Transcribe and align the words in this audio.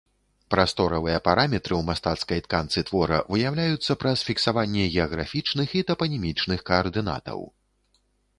Прасторавыя 0.53 1.17
параметры 1.27 1.73
ў 1.79 1.83
мастацкай 1.89 2.41
тканцы 2.45 2.83
твора 2.89 3.19
выяўляюцца 3.35 3.97
праз 4.05 4.25
фіксаванне 4.29 4.87
геаграфічных 4.95 5.77
і 5.83 5.85
тапанімічных 5.93 6.59
каардынатаў. 6.73 7.39